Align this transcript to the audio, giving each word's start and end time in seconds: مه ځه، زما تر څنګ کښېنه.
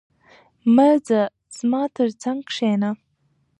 مه 0.75 0.89
ځه، 1.07 1.21
زما 1.57 1.83
تر 1.95 2.07
څنګ 2.23 2.39
کښېنه. 2.49 2.89